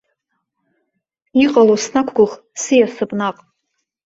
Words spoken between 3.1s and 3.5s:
наҟ.